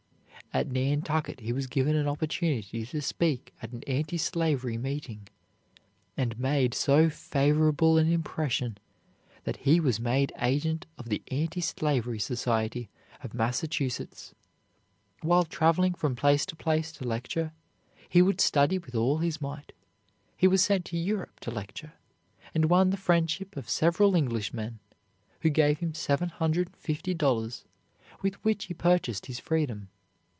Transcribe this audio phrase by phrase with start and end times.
[0.53, 5.29] At Nantucket he was given an opportunity to speak at an anti slavery meeting,
[6.17, 8.77] and made so favorable an impression
[9.45, 12.89] that he was made agent of the Anti Slavery Society
[13.23, 14.35] of Massachusetts.
[15.21, 17.53] While traveling from place to place to lecture,
[18.09, 19.71] he would study with all his might.
[20.35, 21.93] He was sent to Europe to lecture,
[22.53, 24.79] and won the friendship of several Englishmen,
[25.43, 27.63] who gave him $750,
[28.21, 29.87] with which he purchased his freedom.